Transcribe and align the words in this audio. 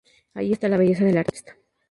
Ahí 0.33 0.51
está 0.51 0.67
la 0.67 0.77
belleza 0.77 1.05
del 1.05 1.17
artista. 1.19 1.55